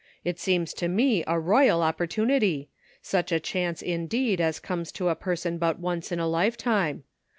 It 0.23 0.39
seems 0.39 0.73
to 0.73 0.87
me 0.87 1.23
a 1.27 1.39
royal 1.39 1.83
opportunity— 1.83 2.69
such 3.03 3.31
a 3.31 3.39
chance, 3.39 3.83
indeed, 3.83 4.41
as 4.41 4.59
comes 4.59 4.91
to 4.93 5.09
a 5.09 5.15
person 5.15 5.59
but 5.59 5.77
once 5.77 6.11
in 6.11 6.17
a 6.19 6.25
lifetime. 6.27 7.03